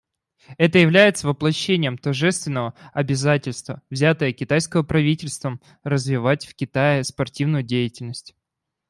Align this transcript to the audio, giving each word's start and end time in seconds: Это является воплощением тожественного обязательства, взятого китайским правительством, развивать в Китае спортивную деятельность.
Это 0.57 0.79
является 0.79 1.27
воплощением 1.27 1.95
тожественного 1.95 2.73
обязательства, 2.91 3.83
взятого 3.91 4.31
китайским 4.33 4.83
правительством, 4.83 5.61
развивать 5.83 6.47
в 6.47 6.55
Китае 6.55 7.03
спортивную 7.03 7.61
деятельность. 7.61 8.33